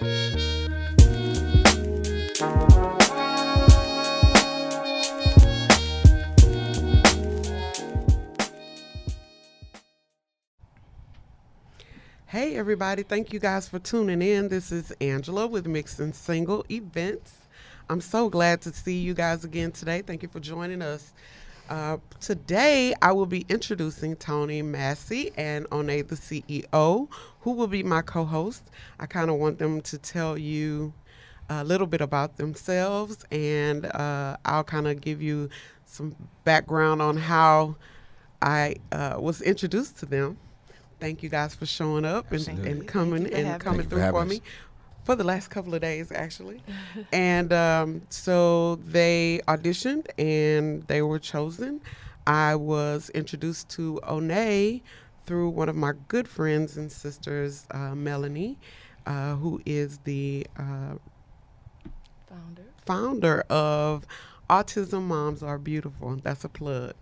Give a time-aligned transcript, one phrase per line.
[0.00, 0.06] Hey,
[12.54, 13.02] everybody.
[13.02, 14.48] Thank you guys for tuning in.
[14.48, 17.38] This is Angela with Mixed and Single Events.
[17.90, 20.02] I'm so glad to see you guys again today.
[20.02, 21.12] Thank you for joining us.
[21.68, 27.08] Uh, today, I will be introducing Tony Massey and One, the CEO,
[27.40, 28.62] who will be my co host.
[28.98, 30.94] I kind of want them to tell you
[31.50, 35.50] a little bit about themselves, and uh, I'll kind of give you
[35.84, 37.76] some background on how
[38.40, 40.38] I uh, was introduced to them.
[41.00, 44.42] Thank you guys for showing up and, and coming and coming through for me
[45.08, 46.62] for the last couple of days actually.
[47.14, 51.80] And um, so they auditioned and they were chosen.
[52.26, 54.82] I was introduced to one
[55.24, 58.58] through one of my good friends and sisters uh, melanie
[59.06, 60.96] uh, who is the uh,
[62.28, 62.66] founder.
[62.84, 64.06] founder of
[64.48, 66.16] Autism Moms Are Beautiful.
[66.22, 66.94] That's a plug.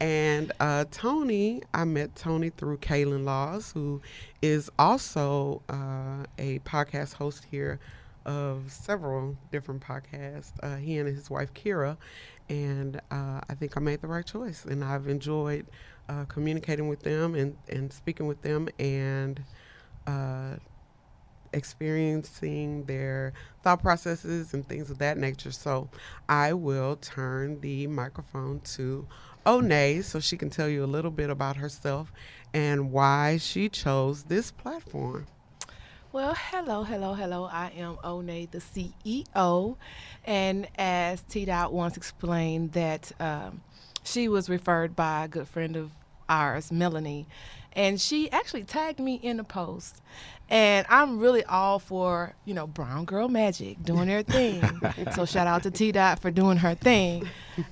[0.00, 4.00] And uh, Tony, I met Tony through Kaylin Laws, who
[4.40, 7.80] is also uh, a podcast host here
[8.24, 10.52] of several different podcasts.
[10.62, 11.96] Uh, he and his wife Kira,
[12.48, 14.64] and uh, I think I made the right choice.
[14.64, 15.66] And I've enjoyed
[16.08, 19.42] uh, communicating with them and, and speaking with them and
[20.06, 20.56] uh,
[21.54, 25.52] experiencing their thought processes and things of that nature.
[25.52, 25.88] So
[26.28, 29.06] I will turn the microphone to
[29.46, 32.12] Onney so she can tell you a little bit about herself
[32.52, 35.26] and why she chose this platform.
[36.12, 37.48] Well, hello, hello, hello.
[37.50, 39.76] I am Onney, the CEO.
[40.24, 43.62] And as T Dot once explained, that um,
[44.04, 45.90] she was referred by a good friend of
[46.28, 47.26] ours, Melanie,
[47.76, 50.00] and she actually tagged me in the post.
[50.50, 54.62] And I'm really all for, you know, brown girl magic, doing her thing.
[55.14, 57.28] so shout out to T Dot for doing her thing.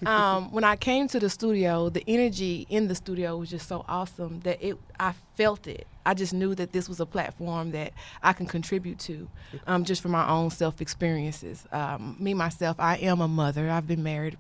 [0.07, 3.85] Um, when I came to the studio, the energy in the studio was just so
[3.89, 5.87] awesome that it I felt it.
[6.07, 9.29] I just knew that this was a platform that I can contribute to,
[9.67, 11.67] um, just from my own self experiences.
[11.73, 13.69] Um, me myself, I am a mother.
[13.69, 14.39] I've been married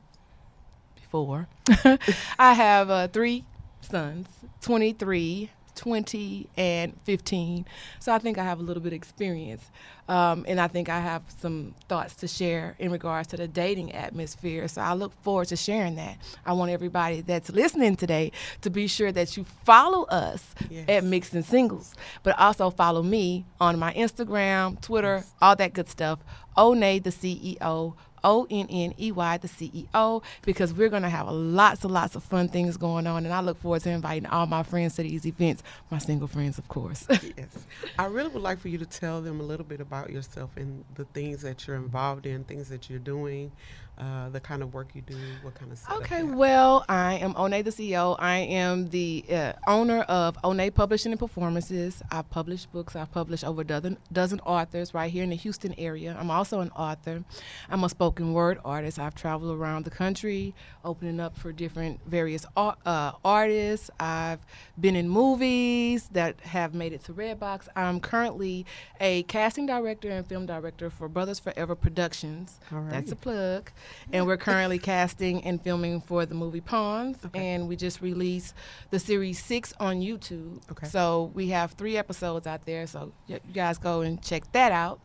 [0.94, 1.48] before.
[2.38, 3.44] I have uh, three
[3.82, 4.28] sons,
[4.62, 7.64] 23, 20 and 15.
[8.00, 9.64] So I think I have a little bit of experience.
[10.08, 13.92] Um, and I think I have some thoughts to share in regards to the dating
[13.92, 14.68] atmosphere.
[14.68, 16.18] So I look forward to sharing that.
[16.44, 18.32] I want everybody that's listening today
[18.62, 20.88] to be sure that you follow us yes.
[20.88, 25.88] at Mixed and Singles, but also follow me on my Instagram, Twitter, all that good
[25.88, 26.18] stuff.
[26.56, 27.94] Onney, the CEO
[28.24, 32.14] O N N E Y, the CEO, because we're going to have lots and lots
[32.16, 33.24] of fun things going on.
[33.24, 36.58] And I look forward to inviting all my friends to these events, my single friends,
[36.58, 37.06] of course.
[37.10, 37.58] yes.
[37.98, 40.84] I really would like for you to tell them a little bit about yourself and
[40.94, 43.52] the things that you're involved in, things that you're doing,
[44.02, 47.52] uh, the kind of work you do, what kind of Okay, well, I am One,
[47.52, 48.16] the CEO.
[48.18, 52.02] I am the uh, owner of One Publishing and Performances.
[52.10, 52.96] I've published books.
[52.96, 56.16] I've published over a dozen, dozen authors right here in the Houston area.
[56.18, 57.22] I'm also an author.
[57.70, 58.98] I'm a spoken word artist.
[58.98, 60.52] I've traveled around the country,
[60.84, 63.88] opening up for different various uh, artists.
[64.00, 64.44] I've
[64.80, 67.68] been in movies that have made it to Redbox.
[67.76, 68.66] I'm currently
[69.00, 72.58] a casting director and film director for Brothers Forever Productions.
[72.90, 73.70] That's a plug
[74.12, 77.54] and we're currently casting and filming for the movie Pawns, okay.
[77.54, 78.54] and we just released
[78.90, 80.62] the series six on YouTube.
[80.70, 80.86] Okay.
[80.86, 85.00] So we have three episodes out there, so you guys go and check that out.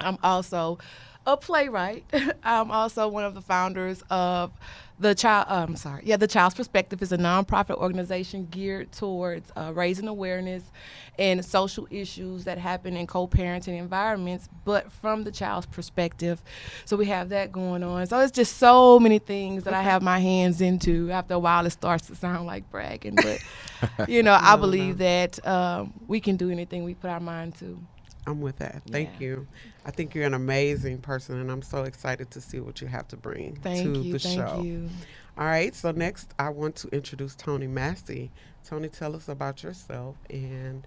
[0.00, 0.78] I'm also
[1.28, 2.04] a playwright.
[2.42, 4.50] I'm also one of the founders of
[4.98, 5.46] the child.
[5.48, 6.02] Uh, I'm sorry.
[6.06, 10.64] Yeah, the Child's Perspective is a nonprofit organization geared towards uh, raising awareness
[11.18, 16.40] and social issues that happen in co-parenting environments, but from the child's perspective.
[16.86, 18.06] So we have that going on.
[18.06, 21.10] So it's just so many things that I have my hands into.
[21.10, 23.38] After a while, it starts to sound like bragging, but
[24.08, 25.04] you know, no, I believe no.
[25.04, 27.78] that um, we can do anything we put our mind to.
[28.28, 28.82] I'm with that.
[28.88, 29.26] Thank yeah.
[29.26, 29.46] you.
[29.86, 33.08] I think you're an amazing person, and I'm so excited to see what you have
[33.08, 34.62] to bring thank to you, the thank show.
[34.62, 34.88] You.
[35.38, 35.74] All right.
[35.74, 38.30] So next, I want to introduce Tony Massey.
[38.64, 40.86] Tony, tell us about yourself and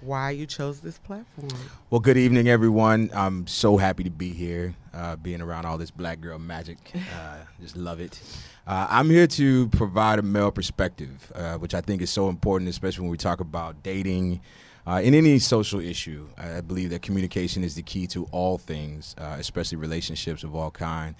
[0.00, 1.48] why you chose this platform.
[1.90, 3.10] Well, good evening, everyone.
[3.14, 6.78] I'm so happy to be here, uh, being around all this black girl magic.
[7.12, 8.20] Uh, just love it.
[8.66, 12.70] Uh, I'm here to provide a male perspective, uh, which I think is so important,
[12.70, 14.40] especially when we talk about dating
[14.86, 19.14] uh, in any social issue, I believe that communication is the key to all things,
[19.16, 21.14] uh, especially relationships of all kind.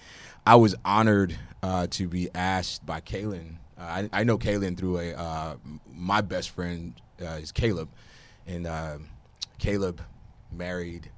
[0.45, 3.55] I was honored uh, to be asked by Kaylin.
[3.77, 5.55] Uh, I, I, know Kaylin through a uh,
[5.95, 7.89] my best friend uh, is Caleb,
[8.45, 8.67] and
[9.59, 10.01] Caleb
[10.51, 11.09] married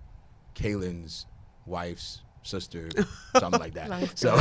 [0.54, 1.26] Kaylin's
[1.66, 2.90] wife's sister,
[3.40, 4.18] something like that.
[4.18, 4.36] So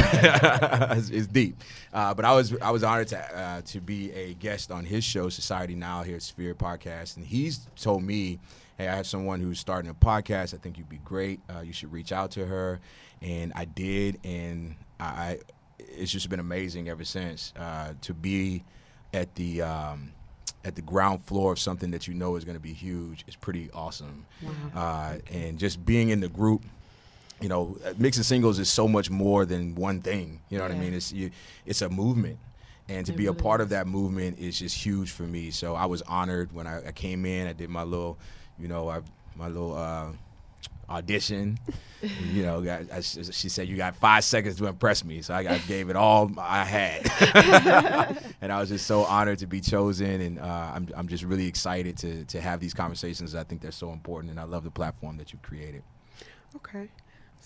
[0.96, 1.56] it's, it's deep.
[1.92, 5.04] Uh, but I was I was honored to uh, to be a guest on his
[5.04, 8.38] show, Society Now, here at Sphere Podcast, and he's told me,
[8.78, 10.54] "Hey, I have someone who's starting a podcast.
[10.54, 11.40] I think you'd be great.
[11.48, 12.80] Uh, you should reach out to her."
[13.22, 15.38] And I did, and I
[15.78, 18.64] it's just been amazing ever since uh, to be
[19.12, 19.62] at the.
[19.62, 20.12] Um,
[20.66, 23.36] at the ground floor of something that you know is going to be huge is
[23.36, 24.24] pretty awesome.
[24.74, 26.64] Uh, and just being in the group,
[27.44, 30.40] you know, mixing singles is so much more than one thing.
[30.48, 30.94] You know what I mean?
[30.94, 31.30] It's you,
[31.66, 32.38] it's a movement,
[32.88, 35.50] and to It be a really part of that movement is just huge for me.
[35.50, 37.46] So I was honored when I, I came in.
[37.46, 38.16] I did my little,
[38.58, 39.02] you know, I,
[39.36, 40.12] my little uh,
[40.88, 41.58] audition.
[42.32, 45.40] you know, got, I, she said you got five seconds to impress me, so I,
[45.40, 50.22] I gave it all I had, and I was just so honored to be chosen,
[50.22, 53.34] and uh, I'm I'm just really excited to to have these conversations.
[53.34, 55.82] I think they're so important, and I love the platform that you've created.
[56.56, 56.88] Okay.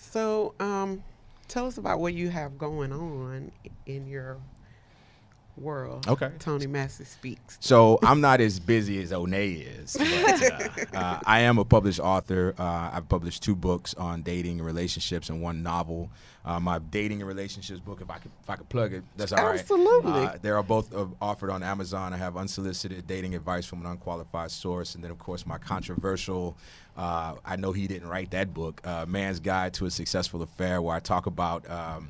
[0.01, 1.03] So, um,
[1.49, 3.51] tell us about what you have going on
[3.85, 4.37] in your
[5.59, 6.07] world.
[6.07, 6.31] Okay.
[6.39, 7.57] Tony Massey speaks.
[7.59, 9.97] So I'm not as busy as Onney is.
[9.97, 12.53] But, uh, uh, I am a published author.
[12.57, 16.09] Uh, I've published two books on dating and relationships and one novel.
[16.45, 19.33] Uh, my dating and relationships book, if I could, if I could plug it, that's
[19.33, 19.59] all right.
[19.59, 20.11] Absolutely.
[20.11, 22.13] Uh, they are both uh, offered on Amazon.
[22.13, 26.55] I have unsolicited dating advice from an unqualified source, and then of course my controversial.
[26.97, 30.81] Uh, I know he didn't write that book, uh, "Man's Guide to a Successful Affair,"
[30.81, 31.69] where I talk about.
[31.69, 32.09] Um,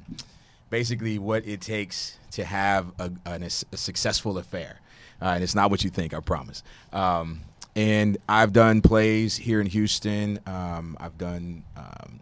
[0.70, 4.80] basically what it takes to have a, a successful affair.
[5.22, 6.64] Uh, and it's not what you think, I promise.
[6.94, 7.42] Um,
[7.76, 10.40] and I've done plays here in Houston.
[10.46, 12.20] Um, I've done um,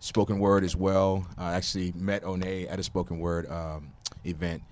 [0.00, 1.26] spoken word as well.
[1.36, 3.92] I actually met One at a spoken word um,
[4.24, 4.62] event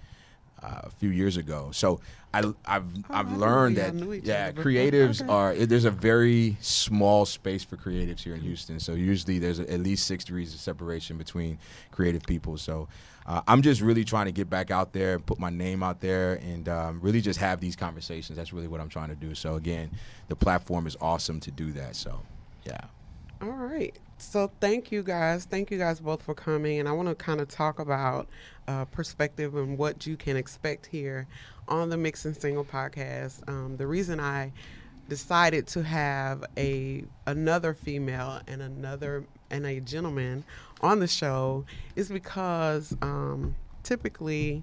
[0.65, 1.71] uh, a few years ago.
[1.73, 2.01] So
[2.33, 5.31] I, I've I I've learned that y'all knew each yeah, creatives okay.
[5.31, 8.81] are there's a very small space for creatives here in Houston.
[8.81, 11.59] So usually there's at least six degrees of separation between
[11.93, 12.57] creative people.
[12.57, 12.89] So
[13.27, 16.01] uh, I'm just really trying to get back out there, and put my name out
[16.01, 18.37] there, and um, really just have these conversations.
[18.37, 19.35] That's really what I'm trying to do.
[19.35, 19.91] So again,
[20.29, 21.97] the platform is awesome to do that.
[21.97, 22.21] So
[22.65, 22.81] yeah.
[23.43, 23.99] All right.
[24.19, 25.45] So thank you guys.
[25.45, 26.79] Thank you guys both for coming.
[26.79, 28.29] And I want to kind of talk about
[28.67, 31.27] uh, perspective and what you can expect here
[31.69, 33.47] on the Mix and Single podcast.
[33.49, 34.53] Um, the reason I
[35.09, 40.45] decided to have a another female and another and a gentleman
[40.81, 41.65] on the show
[41.95, 44.63] is because um, typically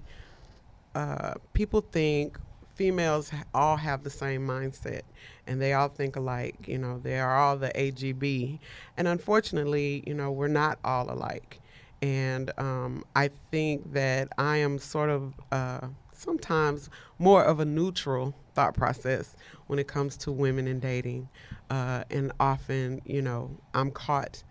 [0.94, 2.38] uh, people think
[2.74, 5.02] females all have the same mindset
[5.46, 6.66] and they all think alike.
[6.66, 8.58] You know, they are all the AGB.
[8.96, 11.60] And unfortunately, you know, we're not all alike.
[12.00, 18.34] And um, I think that I am sort of uh, sometimes more of a neutral
[18.54, 19.36] thought process
[19.66, 21.28] when it comes to women and dating.
[21.70, 24.42] Uh, and often, you know, I'm caught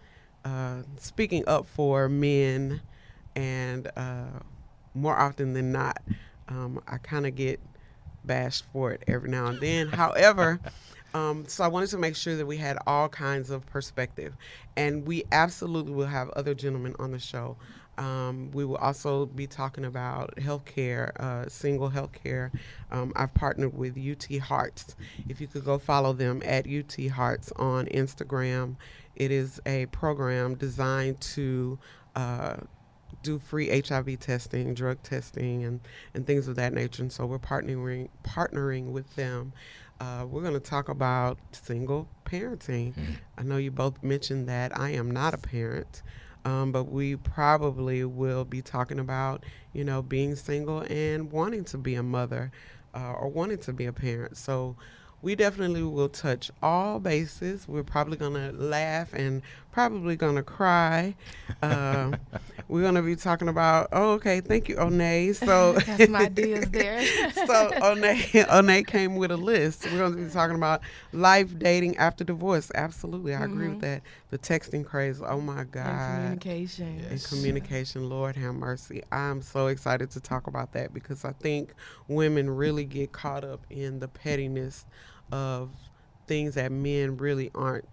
[0.43, 2.81] uh, speaking up for men,
[3.35, 4.39] and uh,
[4.93, 6.01] more often than not,
[6.47, 7.59] um, I kind of get
[8.25, 9.87] bashed for it every now and then.
[9.87, 10.59] However,
[11.13, 14.35] um, so I wanted to make sure that we had all kinds of perspective,
[14.77, 17.57] and we absolutely will have other gentlemen on the show.
[17.97, 22.51] Um, we will also be talking about healthcare, uh, single healthcare.
[22.89, 24.95] Um, I've partnered with UT Hearts.
[25.27, 28.77] If you could go follow them at UT Hearts on Instagram,
[29.15, 31.77] it is a program designed to
[32.15, 32.57] uh,
[33.23, 35.79] do free HIV testing, drug testing, and,
[36.13, 37.03] and things of that nature.
[37.03, 39.53] And so we're partnering partnering with them.
[39.99, 42.93] Uh, we're going to talk about single parenting.
[43.37, 46.01] I know you both mentioned that I am not a parent,
[46.43, 51.77] um, but we probably will be talking about you know being single and wanting to
[51.77, 52.51] be a mother
[52.95, 54.37] uh, or wanting to be a parent.
[54.37, 54.75] So
[55.21, 57.67] we definitely will touch all bases.
[57.67, 61.15] We're probably going to laugh and probably going to cry.
[61.63, 62.15] Um,
[62.69, 65.35] we're going to be talking about, oh, okay, thank you, Onney.
[65.35, 67.05] So, That's my ideas there.
[67.33, 68.17] so Onney,
[68.49, 69.83] Onney came with a list.
[69.85, 70.81] We're going to be talking about
[71.13, 72.71] life dating after divorce.
[72.73, 74.01] Absolutely, I agree with that.
[74.31, 75.21] The texting craze.
[75.23, 76.15] Oh my And God.
[76.15, 76.99] communication.
[76.99, 77.09] Yeah.
[77.09, 79.03] And communication, Lord have mercy.
[79.11, 81.75] I'm so excited to talk about that because I think
[82.07, 84.85] women really get caught up in the pettiness
[85.31, 85.69] of
[86.27, 87.85] things that men really aren't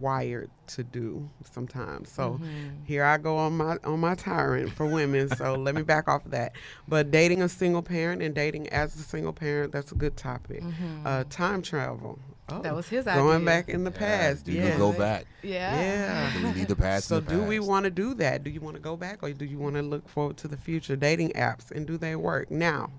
[0.00, 2.10] wired to do sometimes.
[2.12, 2.84] So Mm-hmm.
[2.84, 5.28] here I go on my on my tyrant for women.
[5.34, 6.52] So let me back off of that.
[6.86, 10.62] But dating a single parent and dating as a single parent, that's a good topic.
[11.04, 12.18] Uh, time travel.
[12.20, 12.62] Oh, Mm-hmm.
[12.62, 13.22] That was his going idea.
[13.28, 14.44] Going back in the past.
[14.46, 14.72] Do yes.
[14.72, 15.26] you go back?
[15.42, 15.78] Yeah.
[15.78, 16.32] Yeah.
[16.32, 17.06] Do we leave the past?
[17.08, 18.42] So in the do we want to do that?
[18.42, 20.56] Do you want to go back or do you want to look forward to the
[20.56, 22.50] future dating apps and do they work?
[22.50, 22.90] Now,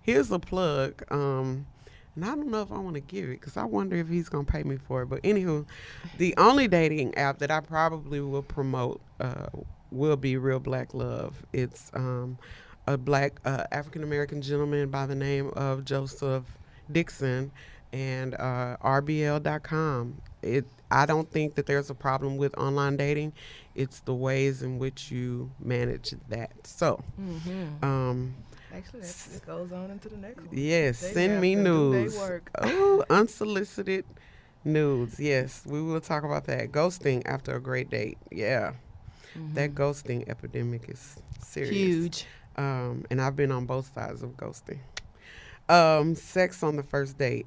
[0.00, 1.02] here's a plug.
[1.10, 1.66] Um,
[2.16, 4.28] And I don't know if I want to give it because I wonder if he's
[4.28, 5.06] going to pay me for it.
[5.06, 5.66] But anywho,
[6.18, 9.46] the only dating app that I probably will promote uh,
[9.90, 11.44] will be Real Black Love.
[11.52, 12.38] It's um,
[12.86, 16.44] a black uh, African American gentleman by the name of Joseph
[16.92, 17.50] Dixon
[17.92, 20.20] and uh, RBL.com.
[20.42, 23.32] It I don't think that there's a problem with online dating.
[23.74, 26.52] It's the ways in which you manage that.
[26.66, 27.84] So, Mm-hmm.
[27.84, 28.34] um,
[28.76, 30.48] Actually, that, that goes on into the next one.
[30.52, 32.18] yes, They send me to news.
[32.60, 34.04] Oh, unsolicited
[34.64, 35.18] nudes.
[35.20, 36.72] Yes, we will talk about that.
[36.72, 38.18] Ghosting after a great date.
[38.30, 38.72] Yeah,
[39.54, 41.70] that ghosting epidemic is serious.
[41.70, 41.76] Mm-hmm.
[42.02, 42.26] Huge.
[42.56, 44.78] Um, and I've been on both sides of ghosting.
[45.68, 47.46] Um, sex on the first date.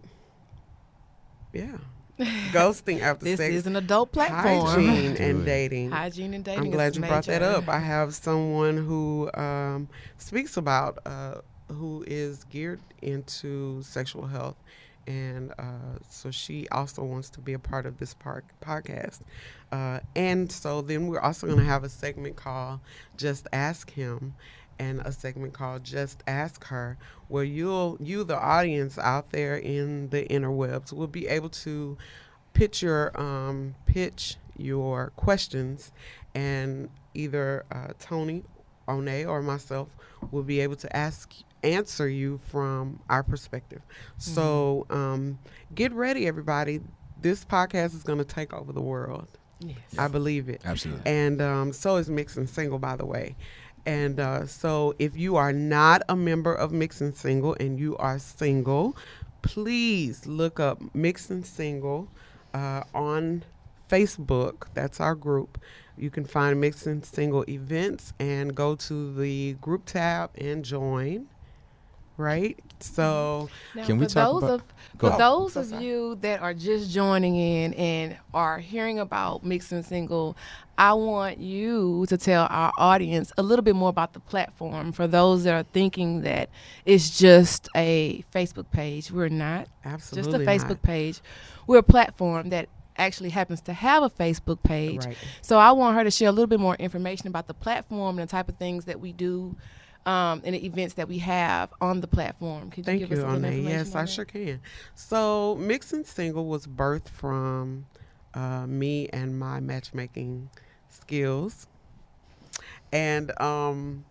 [1.54, 1.78] Yeah.
[2.52, 3.54] ghosting after This sex.
[3.54, 4.66] is an adult platform.
[4.68, 5.46] hygiene Do and it.
[5.46, 5.92] dating.
[5.92, 6.64] Hygiene and dating.
[6.66, 7.70] I'm glad is you brought that up.
[7.70, 9.44] I have someone who um,
[10.18, 11.36] speaks about uh,
[11.70, 14.56] who is geared into sexual health,
[15.06, 19.20] and uh, so she also wants to be a part of this park podcast.
[19.72, 22.80] Uh, and so then we're also going to have a segment called
[23.16, 24.36] "Just Ask Him."
[24.80, 30.10] And a segment called "Just Ask Her," where you'll you, the audience out there in
[30.10, 31.98] the interwebs, will be able to
[32.54, 35.92] pitch your um, pitch your questions,
[36.36, 38.44] and either uh, Tony,
[38.96, 39.90] One, or myself
[40.32, 43.82] will be able to ask answer you from our perspective.
[44.18, 45.40] So um,
[45.74, 46.82] get ready, everybody.
[47.22, 49.28] This podcast is going to take over the world.
[49.60, 49.78] Yes.
[49.98, 50.62] I believe it.
[50.64, 51.02] Absolutely.
[51.06, 53.36] And um, so is Mix and Single, by the way.
[53.86, 57.98] And uh, so if you are not a member of Mix and Single and you
[57.98, 58.96] are single,
[59.42, 62.10] please look up Mix and Single
[62.54, 63.44] uh, on
[63.90, 64.68] Facebook.
[64.74, 65.58] That's our group.
[65.98, 71.28] You can find Mix and Single events and go to the group tab and join.
[72.18, 72.58] Right?
[72.80, 74.64] So, Now, Can for we talk those about- of
[74.98, 75.20] for ahead.
[75.20, 75.86] those So of sorry.
[75.86, 80.36] you that are just joining in and are hearing about mixed and single,
[80.80, 84.92] I want you to tell our audience a little bit more about the platform.
[84.94, 86.50] For those that are thinking that
[86.86, 89.68] it's just a Facebook page, we're not.
[89.86, 90.32] absolutely.
[90.32, 90.82] just a Facebook not.
[90.84, 91.22] page.
[91.68, 95.06] We're a platform that actually happens to have a Facebook page.
[95.06, 95.18] Right.
[95.42, 98.28] So I want her to share a little bit more information about the platform and
[98.28, 99.56] the type of things that we do
[100.06, 102.72] um, and the events that we have on the platform.
[102.72, 104.10] Could Thank you you, give us a little information Yes, I that?
[104.10, 104.62] sure can.
[104.96, 107.86] So, Mix and Single was birthed from
[108.34, 110.50] uh, me and my matchmaking
[110.90, 111.68] skills.
[112.92, 114.06] And um,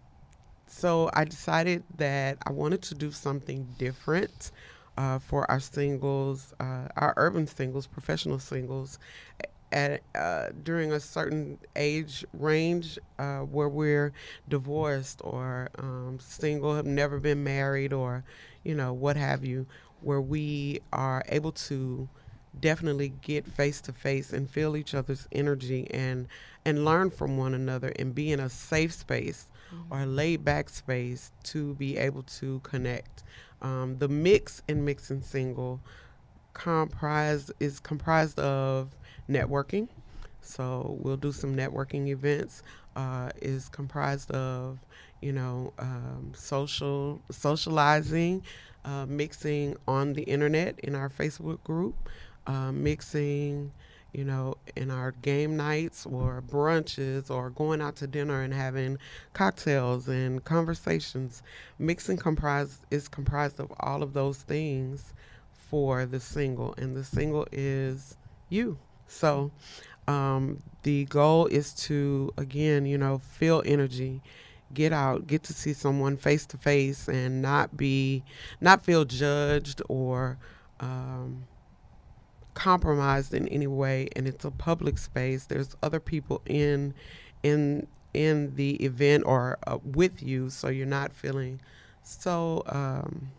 [0.67, 4.51] so I decided that I wanted to do something different
[4.97, 8.99] uh, for our singles, uh, our urban singles, professional singles,
[9.73, 14.13] at uh, during a certain age range uh, where we're
[14.49, 18.25] divorced or um, single, have never been married, or
[18.65, 19.67] you know what have you,
[20.01, 22.09] where we are able to
[22.59, 26.27] definitely get face to face and feel each other's energy and
[26.65, 29.51] and learn from one another and be in a safe space
[29.91, 33.23] or a laid back space to be able to connect.
[33.67, 35.81] Um, the mix and mix and single
[36.55, 38.91] comprised is comprised of
[39.29, 39.89] networking.
[40.41, 42.63] So we'll do some networking events.
[42.95, 44.79] Uh, is comprised of
[45.21, 48.43] you know um, social socializing,
[48.85, 51.95] uh, mixing on the internet in our Facebook group,
[52.47, 53.73] uh, mixing
[54.17, 58.97] you know in our game nights or brunches or going out to dinner and having
[59.35, 61.43] cocktails and conversations.
[61.79, 65.13] Mixing comprised is comprised of all of those things
[65.53, 68.17] for the single, and the single is
[68.49, 68.79] you.
[69.07, 69.51] So
[70.09, 74.23] um, the goal is to again, you know, feel energy,
[74.73, 78.25] get out, get to see someone face to face, and not be,
[78.63, 80.39] not feel judged or
[80.81, 81.45] um,
[82.57, 84.09] compromised in any way.
[84.17, 85.45] And it's a public space.
[85.45, 86.95] There's other people in,
[87.45, 91.61] in in the event or uh, with you, so you're not feeling
[92.03, 92.63] so.
[92.67, 93.31] Um,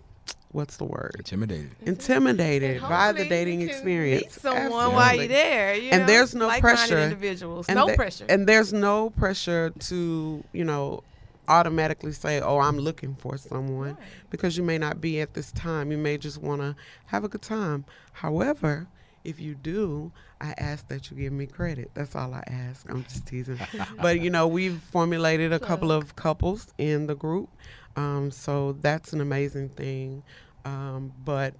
[0.52, 1.16] what's the word?
[1.18, 1.72] Intimidated.
[1.82, 4.22] Intimidated by the hopefully you dating can experience.
[4.24, 4.96] Meet someone Absolutely.
[4.96, 5.76] while you're there.
[5.76, 7.00] You And know, there's no like-minded pressure.
[7.00, 8.26] Individuals, And no the- pressure.
[8.30, 11.04] And there's no pressure to, you know,
[11.48, 13.98] automatically say, "Oh, I'm looking for someone," Right.
[14.30, 15.92] because you may not be at this time.
[15.92, 16.76] You may just want to
[17.08, 17.86] have a good time.
[18.14, 18.88] However,
[19.28, 21.92] if you do, I ask that you give me credit.
[21.94, 22.90] That's all I ask.
[22.90, 23.60] I'm just teasing.
[24.02, 27.50] but you know, we've formulated a couple of couples in the group,
[27.96, 30.24] um, so that's an amazing thing.
[30.66, 31.56] Um, but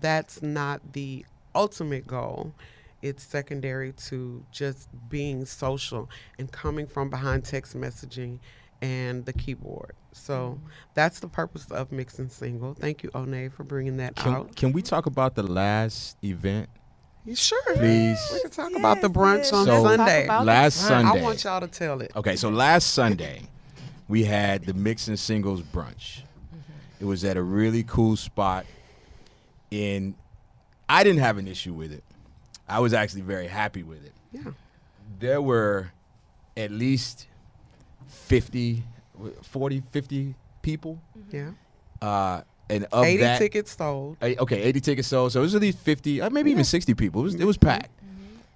[0.00, 1.24] that's not the
[1.54, 2.54] ultimate goal.
[3.02, 8.38] It's secondary to just being social and coming from behind text messaging
[8.82, 9.92] and the keyboard.
[10.12, 10.58] So
[10.94, 12.74] that's the purpose of mixing single.
[12.74, 14.56] Thank you, One, for bringing that Can, out.
[14.56, 16.79] can we talk about the last event, You
[17.34, 17.76] sure?
[17.76, 18.18] please?
[18.32, 19.52] We can talk about the brunch yes.
[19.52, 20.26] on So- Sunday.
[20.26, 20.88] Talk Last the.
[20.88, 21.20] Sunday.
[21.20, 22.12] I want y'all to tell it.
[22.16, 23.42] Okay, so last Sunday
[24.08, 26.22] we had the mix and singles brunch.
[27.00, 28.66] It was at a really cool spot
[29.72, 30.14] And
[30.88, 32.02] I didn't have an issue with it.
[32.68, 34.12] I was actually very happy with it.
[34.32, 34.50] Yeah.
[35.18, 35.92] There were
[36.56, 37.26] at least
[38.08, 38.82] 50
[39.42, 41.00] 40 50 people
[41.30, 41.50] Yeah.
[42.02, 44.16] uh and of 80 that tickets sold.
[44.22, 45.32] Okay, 80 tickets sold.
[45.32, 46.54] So it was at least 50, uh, maybe Yeah.
[46.54, 47.20] even 60 people.
[47.20, 47.90] It was, it was packed.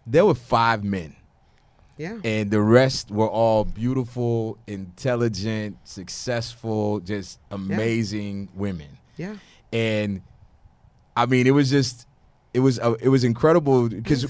[0.07, 1.17] There were five men,
[1.97, 2.19] Yeah.
[2.25, 8.89] and the rest were all beautiful, intelligent, successful, just amazing women.
[9.17, 9.37] Yeah.
[9.73, 10.21] And
[11.17, 12.07] I mean, it was just,
[12.53, 14.27] it was, uh, it was incredible because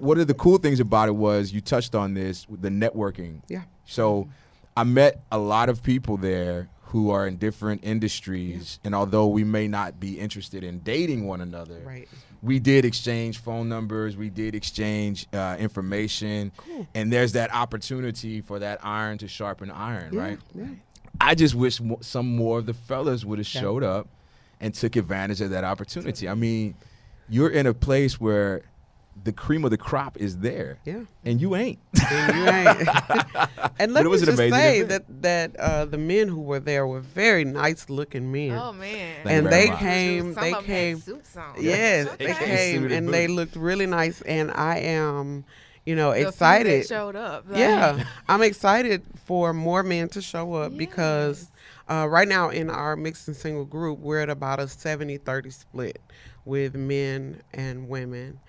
[0.00, 3.42] one of the cool things about it was you touched on this the networking.
[3.48, 3.62] Yeah.
[3.84, 4.28] So
[4.76, 9.44] I met a lot of people there who are in different industries, and although we
[9.44, 12.08] may not be interested in dating one another, Right.
[12.42, 16.86] we did exchange phone numbers, we did exchange uh, information, Cool.
[16.94, 20.20] and there's that opportunity for that iron to sharpen iron, Yeah.
[20.20, 20.38] right?
[20.54, 20.64] Yeah.
[21.20, 23.60] I just wish some more of the fellas would have Yeah.
[23.60, 24.08] showed up
[24.60, 26.28] and took advantage of that opportunity.
[26.28, 26.74] I mean,
[27.28, 28.62] you're in a place where
[29.22, 31.00] the cream of the crop is there, Yeah.
[31.24, 31.78] and you ain't.
[32.10, 32.88] And you ain't.
[33.78, 35.22] and let it me was just amazing say event.
[35.22, 38.52] that that uh, the men who were there were very nice looking men.
[38.52, 39.16] Oh man.
[39.24, 40.34] Thank and they came.
[40.34, 41.00] Some they of 'em came.
[41.00, 41.54] suits on.
[41.60, 42.26] Yes, Okay.
[42.28, 44.22] they came Suited and they looked really nice.
[44.22, 45.44] And I am,
[45.84, 46.86] you know, The few excited.
[46.86, 47.44] showed up.
[47.48, 51.50] like- Yeah, I'm excited for more men to show up because
[51.90, 55.50] uh, right now in our mixed and single group, we're at about a 70 30
[55.50, 56.00] split
[56.46, 58.40] with men and women.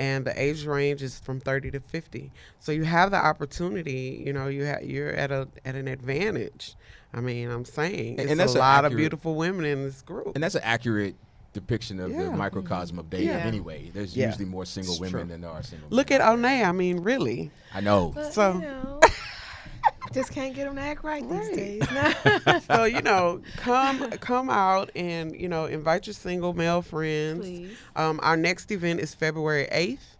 [0.00, 2.32] And the age range is from 30 to 50.
[2.58, 6.74] So you have the opportunity, you know, you ha- you're at a at an advantage.
[7.12, 9.84] I mean, I'm saying And- it's and that's a an lot of beautiful women in
[9.84, 10.32] this group.
[10.34, 11.16] And that's an accurate
[11.52, 13.38] depiction of the microcosm of dating Yeah.
[13.38, 13.90] anyway.
[13.92, 14.26] There's Yeah.
[14.28, 15.30] usually more single It's women true.
[15.30, 16.20] than there are single Look men.
[16.22, 16.64] at Onney.
[16.64, 17.50] I mean, really.
[17.74, 18.12] I know.
[18.14, 19.00] But, So- you know,
[20.12, 21.52] just can't get them to act right, Right.
[21.54, 22.64] these days.
[22.70, 27.40] so you know, come come out and you know invite your single male friends.
[27.40, 27.76] Please.
[27.96, 30.16] Um, our next event is February eighth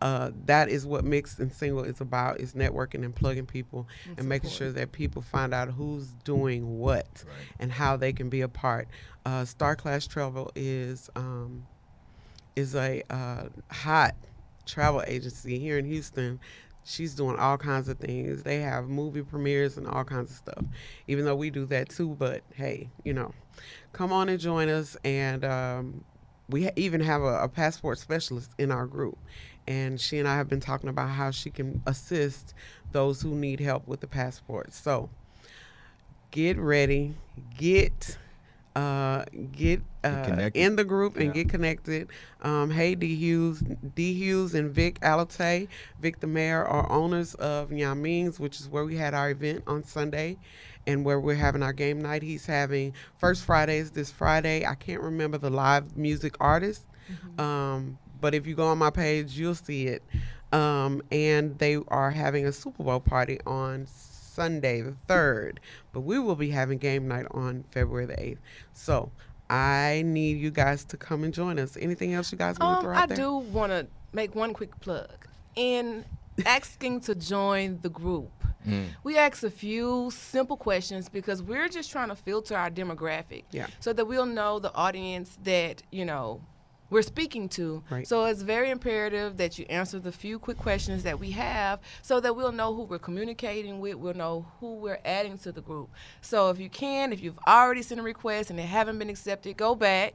[0.00, 4.28] Uh, that is what mixed and single is about: is networking and plugging people and,
[4.28, 7.24] making sure that people find out who's doing what
[7.58, 8.88] and how they can be a part.
[9.24, 11.66] Uh, Star Class Travel is um,
[12.56, 14.14] is a uh, hot
[14.66, 16.40] travel agency here in Houston.
[16.84, 18.42] She's doing all kinds of things.
[18.42, 20.64] They have movie premieres and all kinds of stuff.
[21.08, 23.32] Even though we do that too, but hey, you know,
[23.92, 24.96] come on and join us.
[25.04, 26.04] And um,
[26.48, 29.18] we ha- even have a, a passport specialist in our group,
[29.66, 32.54] and she and I have been talking about how she can assist
[32.92, 34.72] those who need help with the passport.
[34.72, 35.10] So
[36.30, 37.14] get ready,
[37.56, 38.18] get
[38.74, 41.32] uh, get uh, in the group and Yeah.
[41.32, 42.08] get connected.
[42.42, 43.62] Um, hey, D Hughes,
[43.94, 48.84] D Hughes and Vic Alate, Vic the mayor are owners of Nyammings, which is where
[48.84, 50.36] we had our event on Sunday,
[50.86, 52.22] and where we're having our game night.
[52.22, 54.66] He's having first Fridays this Friday.
[54.66, 56.84] I can't remember the live music artist,
[57.38, 60.02] um, but if you go on my page, you'll see it.
[60.52, 65.60] Um, and they are having a Super Bowl party on Sunday the third,
[65.92, 68.40] but we will be having game night on February the eighth.
[68.72, 69.10] So
[69.50, 71.76] I need you guys to come and join us.
[71.80, 73.14] Anything else you guys want to Um, throw out there?
[73.14, 73.16] I there?
[73.16, 75.26] do want to make one quick plug.
[75.56, 76.04] In
[76.44, 78.30] asking to join the group,
[78.66, 78.86] Mm.
[79.04, 83.68] we ask a few simple questions because we're just trying to filter our demographic Yeah.
[83.80, 86.40] so that we'll know the audience that, you know,
[86.90, 87.82] we're speaking to.
[87.90, 88.06] Right.
[88.06, 92.20] So it's very imperative that you answer the few quick questions that we have so
[92.20, 95.90] that we'll know who we're communicating with, we'll know who we're adding to the group.
[96.20, 99.56] So if you can, if you've already sent a request and they haven't been accepted,
[99.56, 100.14] go back,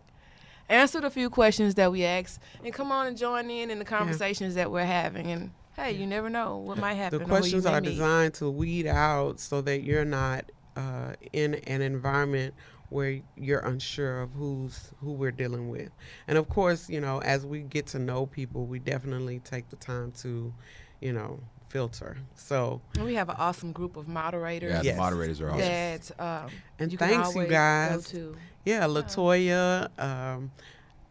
[0.69, 3.85] answer the few questions that we asked, and come on and join in in the
[3.85, 5.27] conversations that we're having.
[5.27, 7.19] And hey, you never know what might happen.
[7.19, 7.89] The or who you questions are meet.
[7.89, 12.53] designed to weed out so that you're not uh, in an environment
[12.91, 15.89] where you're unsure of who's who we're dealing with.
[16.27, 19.77] And of course, you know, as we get to know people, we definitely take the
[19.77, 20.53] time to,
[20.99, 22.17] you know, filter.
[22.35, 24.71] So, And we have an awesome group of moderators.
[24.71, 24.95] Yeah, Yes.
[24.95, 25.59] the moderators are awesome.
[25.59, 27.95] That um, And you can thanks, you guys.
[28.07, 28.37] Go to.
[28.65, 30.51] yeah, Latoya, um,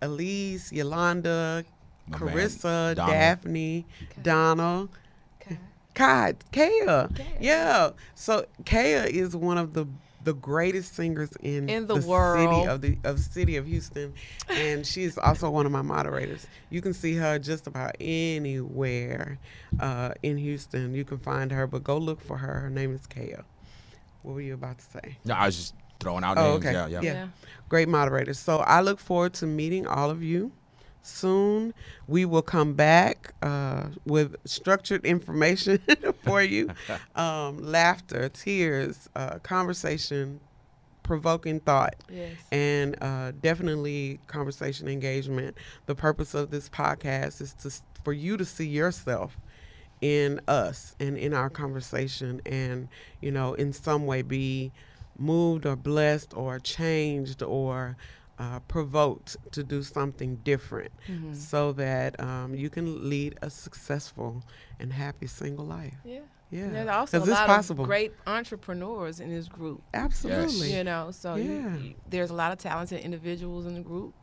[0.02, 1.64] Elise, Yolanda,
[2.08, 3.16] My man, Carissa, Donald.
[3.16, 4.22] Daphne, Okay.
[4.22, 4.88] Donna,
[5.40, 5.58] Okay.
[5.94, 7.08] God, Kaya.
[7.14, 7.26] Kaya.
[7.40, 7.90] Yeah.
[8.14, 9.86] So Kaya is one of the
[10.22, 12.68] the greatest singers in, In the city world.
[12.68, 14.12] of the of city of Houston,
[14.48, 16.46] and she's also one of my moderators.
[16.68, 19.38] You can see her just about anywhere
[19.78, 20.94] uh, in Houston.
[20.94, 22.60] You can find her, but go look for her.
[22.60, 23.44] Her name is Kaya.
[24.22, 25.16] What were you about to say?
[25.24, 26.66] No, I was just throwing out Oh, names.
[26.66, 26.72] okay.
[26.72, 27.00] Yeah, yeah.
[27.02, 27.28] Yeah.
[27.68, 28.38] Great moderators.
[28.38, 30.52] So I look forward to meeting all of you
[31.02, 31.74] soon.
[32.06, 35.80] We will come back uh, with structured information
[36.24, 36.70] for you
[37.14, 40.40] um, laughter, tears, uh, conversation,
[41.02, 41.96] provoking thought.
[42.10, 42.36] Yes.
[42.52, 45.56] And uh, definitely conversation engagement.
[45.86, 47.70] The purpose of this podcast is to
[48.04, 49.36] for you to see yourself
[50.00, 52.88] in us and in our conversation, and
[53.20, 54.72] you know, in some way be
[55.18, 57.96] moved or blessed or changed or
[58.40, 61.36] uh, provoked to do something different, Mhm.
[61.36, 64.42] so that um, you can lead a successful
[64.80, 65.98] and happy single life.
[66.04, 66.20] Yeah.
[66.52, 67.84] Yeah, And there's also a lot possible.
[67.84, 69.82] of great entrepreneurs in this group.
[69.94, 70.74] Absolutely.
[70.76, 71.44] You know, so you-
[71.82, 74.14] you- there's a lot of talented individuals in the group.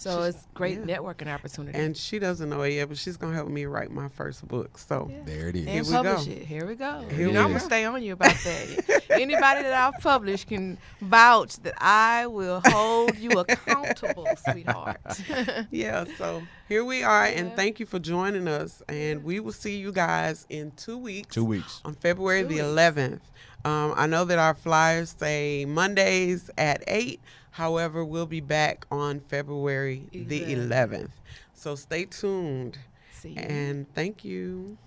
[0.00, 0.96] So She's- it's great yeah.
[0.96, 1.78] networking opportunity.
[1.78, 4.78] And she doesn't know it yet, but she's gonna help me write my first book.
[4.78, 5.18] So Yeah.
[5.26, 5.66] There it is.
[5.66, 6.32] and Here we publish go.
[6.32, 6.42] it.
[6.46, 7.04] Here we go.
[7.10, 9.02] Here you know, I'm gonna stay on you about that.
[9.10, 15.00] Anybody that I've published can vouch that I will hold you accountable, sweetheart.
[15.70, 18.82] yeah, so here we are, and thank you for joining us.
[18.88, 21.34] And we will see you guys in two weeks.
[21.34, 21.80] Two weeks.
[21.84, 22.64] on February Two the weeks.
[22.64, 23.20] 11th.
[23.62, 27.20] Um, I know that our flyers say Mondays at 8.
[27.52, 31.10] However, we'll be back on February the 11th.
[31.54, 32.78] So stay tuned.
[33.12, 33.42] See you.
[33.42, 34.78] And thank you.